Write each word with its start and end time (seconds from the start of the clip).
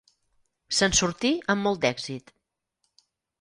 Se'n 0.77 0.95
sortí 0.99 1.31
amb 1.55 1.67
molt 1.67 1.83
d'èxit. 1.85 2.35